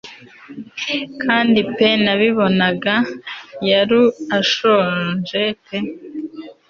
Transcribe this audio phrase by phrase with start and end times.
[1.23, 2.95] kandi pee nabibonaga
[3.69, 4.03] yaru
[4.37, 5.77] ashonje pe